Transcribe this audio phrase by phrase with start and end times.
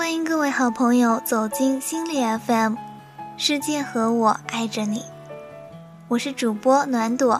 [0.00, 2.74] 欢迎各位好朋友走进心理 FM，
[3.36, 5.04] 世界和我爱着你，
[6.08, 7.38] 我是主播暖朵，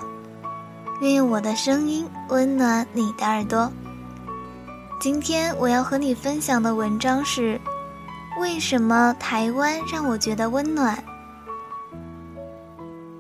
[1.01, 3.73] 愿用我的声音温暖你的耳朵。
[5.01, 7.59] 今天我要和你分享的文章是：
[8.39, 11.03] 为什么台湾让我觉得温暖？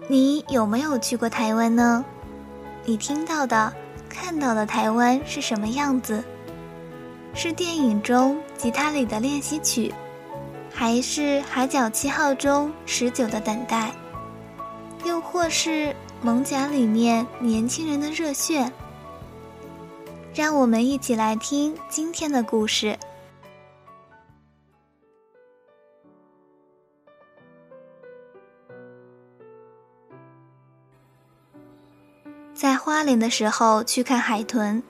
[0.07, 2.05] 你有没有去过台湾呢？
[2.85, 3.73] 你听到的、
[4.07, 6.23] 看到的台湾是什么样子？
[7.33, 9.91] 是电影中吉他里的练习曲，
[10.71, 13.91] 还是《海角七号》中持久的等待，
[15.03, 15.71] 又或是
[16.21, 18.71] 《蒙甲》里面年轻人的热血？
[20.35, 22.99] 让我们一起来听今天的故事。
[32.53, 34.83] 在花莲的时候去看海豚。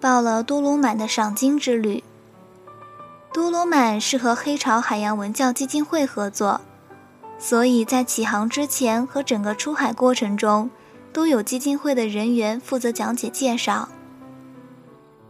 [0.00, 2.02] 报了多鲁满的赏金之旅。
[3.32, 6.60] 多罗满是和黑潮海洋文教基金会合作，
[7.38, 10.68] 所以在起航之前和整个出海过程中，
[11.14, 13.88] 都有基金会的人员负责讲解介绍。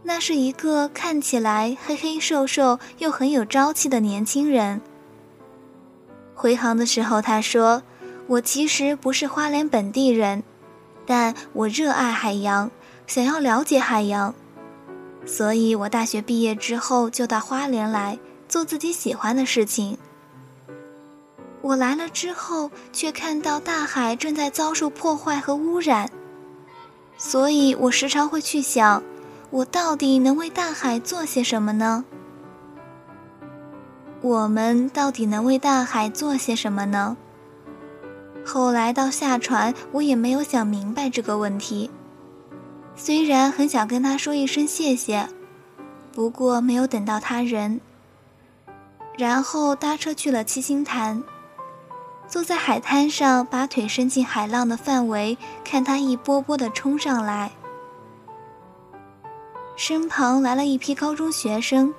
[0.03, 4.81] 那是一个看起来黑黑瘦瘦又很有朝气的年轻人。
[6.35, 7.83] 回航的时候，他说
[8.27, 10.43] ：“我其实不是花莲本地人，
[11.05, 12.69] 但我热爱海洋，
[13.07, 14.35] 想要了解海洋。”
[15.25, 19.97] 所以，我大学毕业之后就到花莲来做自己喜欢的事情。
[21.61, 26.09] 我来了之后，却看到大海正在遭受破坏和污染，
[27.17, 29.01] 所以我时常会去想，
[29.49, 32.03] 我到底能为大海做些什么呢？
[34.19, 37.15] 我们到底能为大海做些什么呢？
[38.45, 41.89] 后来到下船，我也没有想明白这个问题。
[42.95, 45.27] 虽然很想跟他说一声谢谢，
[46.13, 47.81] 不过没有等到他人。
[49.17, 51.23] 然后搭车去了七星潭，
[52.27, 57.51] 坐在海滩上，把腿伸进海浪的范围，看它一波波的冲上来。
[59.75, 61.93] 身旁来了一批高中学生，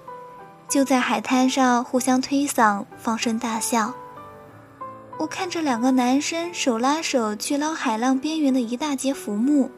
[0.69, 3.93] 就在海滩上互相推搡，放声大笑。
[5.19, 9.71] 我看着两个男生手拉手去捞海浪边缘的一大截浮木。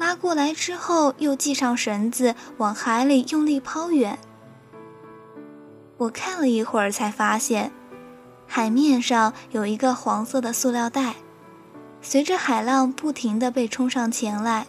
[0.00, 4.18] 拉过来之后，又系上绳子，往海里用力抛远。
[5.98, 7.70] 我看了一会儿，才发现，
[8.46, 11.16] 海面上有一个黄色的塑料袋，
[12.00, 14.66] 随着海浪不停地被冲上前来，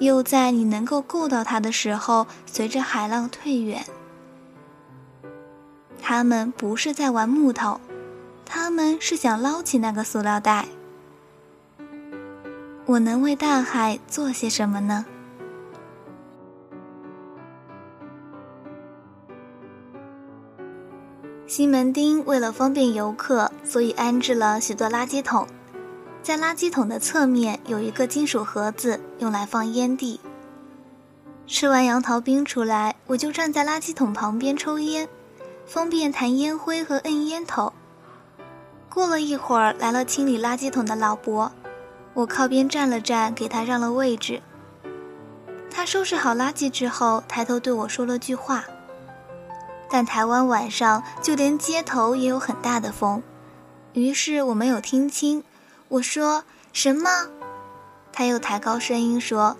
[0.00, 3.84] 又在你能够够到它的时候，随着海浪退远。
[6.02, 7.80] 他们不是在玩木头，
[8.44, 10.66] 他们是想捞起那个塑料袋。
[12.86, 15.06] 我能为大海做些什么呢？
[21.46, 25.46] 西门町为了方便游客，所以安置了许多垃圾桶。
[26.22, 30.20] 在垃圾桶的侧面有一个金属盒子，用来放烟蒂。
[31.46, 35.08] 吃完杨桃冰出来，我就站在垃圾桶旁边抽烟，
[35.64, 37.72] 方便弹烟灰和摁烟头。
[38.90, 41.50] 过了一会儿，来了清理垃圾桶的老伯。
[42.14, 44.40] 我靠边站了站，给他让了位置。
[45.68, 48.64] 他收拾好垃圾之后，抬头对我说了句话。
[49.90, 53.22] 但台湾晚上就连街头也有很大的风，
[53.92, 55.42] 于是我没有听清。
[55.88, 57.10] 我说什么？
[58.12, 59.56] 他又抬高声音说：“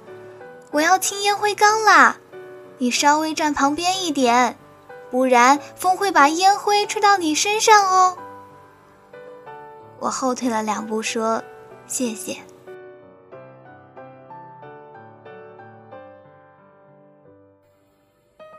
[0.71, 2.17] 我要清烟灰缸啦，
[2.79, 4.57] 你稍微站旁边一点，
[5.11, 8.17] 不然风会把烟灰吹到你身上哦。”
[9.99, 11.43] 我后退了两步说。
[11.87, 12.37] 谢谢。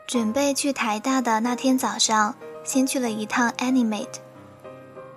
[0.06, 4.06] 准备去台大的那天早上，先去了一趟 Animate，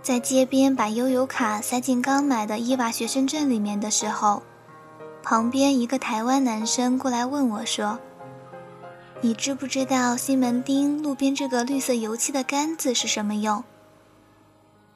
[0.01, 4.41] 在街边把悠游卡塞进刚买的伊娃学生证里面的时候，
[5.21, 7.99] 旁边一个台湾男生过来问我说
[9.21, 13.63] ：“你知不知道西门町路边这个绿色油漆的杆子是什么用？”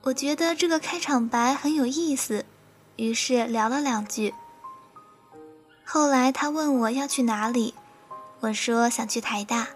[0.01, 2.45] 我觉得这个开场白很有意思。
[2.95, 4.33] 于是聊了两句。
[5.83, 7.73] 后来他问我要去哪里，
[8.39, 9.67] 我说想去台大。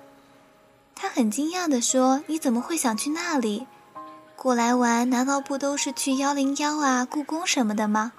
[0.95, 3.67] 他很惊讶地说：“你怎么会想去那里？
[4.35, 8.13] 过来玩难道不都是去幺零幺啊、故宫什么的吗？”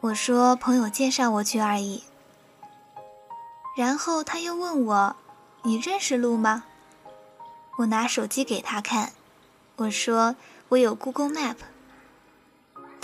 [0.00, 2.02] 我说：“朋友介绍我去而已。”
[3.76, 5.16] 然后他又问我
[5.62, 6.64] ：“你认识路吗？”
[7.78, 9.12] 我拿手机给他看，
[9.76, 10.36] 我说
[10.70, 11.56] ：“我有 Google Map。”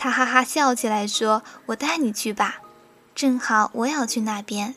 [0.02, 2.62] 他哈哈笑起来，说：“我带你去吧，
[3.14, 4.74] 正好我也要去那边。”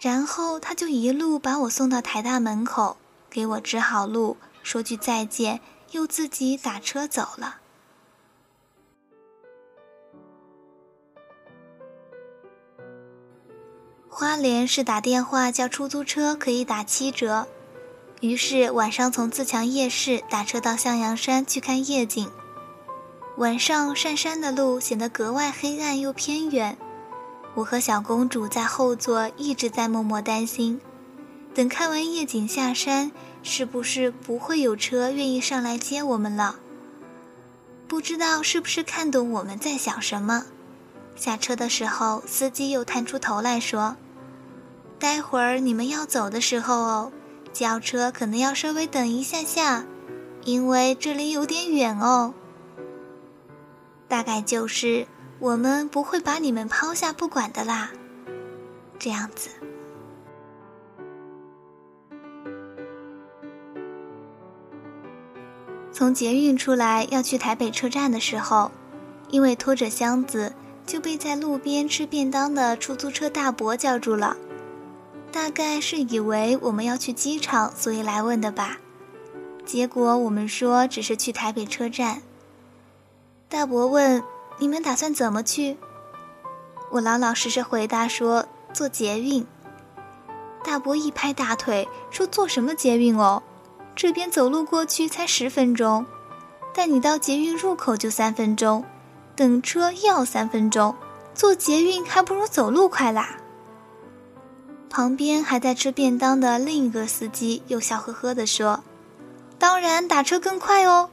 [0.00, 2.96] 然后他就一路把我送到台大门口，
[3.28, 5.60] 给我指好路，说句再见，
[5.90, 7.56] 又自己打车走了。
[14.08, 17.48] 花莲是打电话叫出租车可以打七折，
[18.20, 22.30] 于是晚上从自强夜市打车到向阳山去看夜景。
[23.38, 26.76] 晚上上山的路显得格外黑暗又偏远，
[27.54, 30.80] 我和小公主在后座一直在默默担心，
[31.54, 33.12] 等看完夜景下山，
[33.44, 36.56] 是不是不会有车愿意上来接我们了？
[37.86, 40.46] 不知道是不是看懂我们在想什么，
[41.14, 43.96] 下车的时候，司机又探出头来说。
[44.98, 47.12] 待会儿你们要走的时候哦，
[47.52, 49.84] 轿车可能要稍微等一下下，
[50.42, 52.34] 因为这里有点远哦。
[54.08, 55.06] 大概就是
[55.38, 57.90] 我们不会把你们抛下不管的啦，
[58.98, 59.50] 这样子。
[65.92, 68.70] 从捷运出来要去台北车站的时候，
[69.30, 70.54] 因为拖着箱子，
[70.86, 74.36] 就被在路边吃便当的出租车大伯叫住了。
[75.30, 78.78] 大概是以为我们要去机场，所以来问的吧。
[79.66, 82.22] 结果我们说只是去台北车站。
[83.50, 84.22] 大伯问
[84.60, 85.78] ：“你们打算怎么去？”
[86.92, 89.46] 我老老实实回答说：“坐捷运。”
[90.62, 93.42] 大伯一拍大腿说：“坐什么捷运哦？
[93.96, 96.04] 这边走路过去才十分钟，
[96.74, 98.84] 带你到捷运入口就三分钟，
[99.34, 100.94] 等车要三分钟，
[101.34, 103.38] 坐捷运还不如走路快啦。”
[104.90, 108.84] 旁边还在吃便当的另一个司机又笑呵呵地说
[109.58, 111.08] ：“当然打车更快哦。”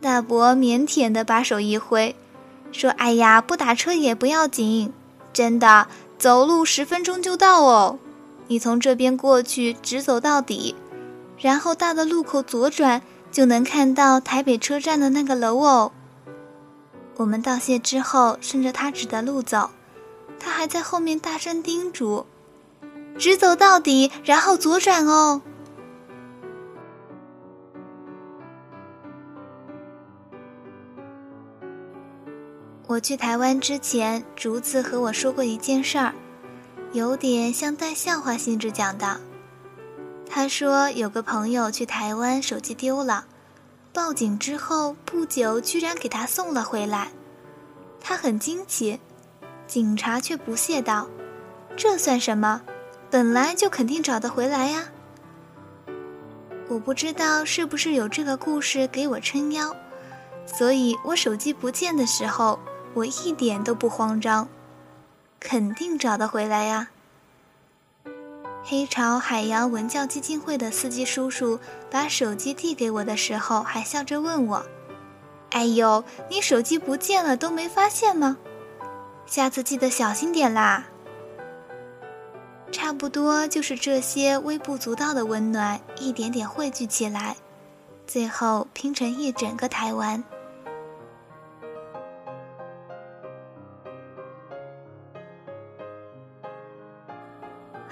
[0.00, 2.14] 大伯腼腆地把手一挥，
[2.70, 4.92] 说：“哎呀，不打车也不要紧，
[5.32, 5.88] 真的，
[6.18, 7.98] 走路十分钟就到哦。
[8.48, 10.76] 你从这边过去，直走到底，
[11.38, 13.02] 然后大的路口左转，
[13.32, 15.92] 就能看到台北车站的那个楼哦。”
[17.16, 19.70] 我们道谢之后，顺着他指的路走，
[20.38, 22.26] 他还在后面大声叮嘱。
[23.18, 25.40] 直走到底，然后左转哦。
[32.96, 36.14] 我去台湾之前，竹子和我说过一件事儿，
[36.92, 39.20] 有点像带笑话性质讲的。
[40.26, 43.26] 他说有个朋友去台湾，手机丢了，
[43.92, 47.08] 报警之后不久，居然给他送了回来。
[48.00, 48.98] 他很惊奇，
[49.66, 51.06] 警察却不屑道
[51.76, 52.62] ：“这算什么？”
[53.12, 54.84] 本来就肯定找得回来呀！
[56.68, 59.76] 我不知道是不是有这个故事给我撑腰，
[60.46, 62.58] 所以我手机不见的时候，
[62.96, 64.48] 我一点都不慌张，
[65.38, 66.88] 肯定找得回来呀。
[68.64, 71.60] 黑潮海洋文教基金会的司机叔叔
[71.90, 74.64] 把手机递给我的时候，还笑着问我
[75.52, 78.38] ：“哎呦，你手机不见了都没发现吗？
[79.26, 80.86] 下次记得小心点啦。”
[82.72, 87.36] 差不多就是这些微不足道的温暖，一点点汇聚起来，
[88.06, 90.24] 最后拼成一整个台湾。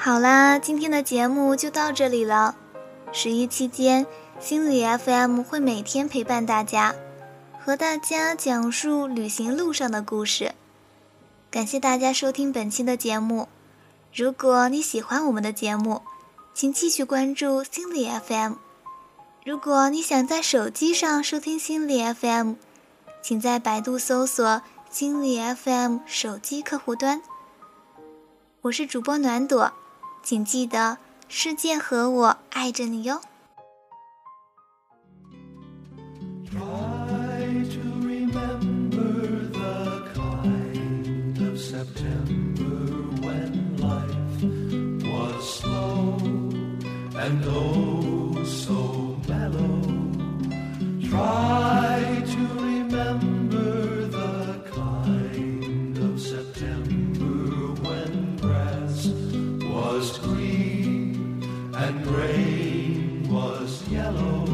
[0.04, 2.54] 好啦，今天的节目就到这里了。
[3.10, 4.06] 十一期间，
[4.38, 6.94] 心理 FM 会每天陪伴大家，
[7.58, 10.52] 和大家讲述旅行路上的故事。
[11.50, 13.48] 感谢大家收听本期的节目。
[14.14, 16.02] 如果你喜欢我们的节目，
[16.52, 18.56] 请继续关注心理 FM。
[19.42, 22.56] 如果你想在手机上收听心理 FM，
[23.22, 27.22] 请在百度搜索“心理 FM” 手机客户端。
[28.60, 29.72] 我是主播暖朵，
[30.24, 30.96] 请记得
[31.28, 33.20] 世界和我爱着你哟。
[62.06, 64.44] Rain was yellow.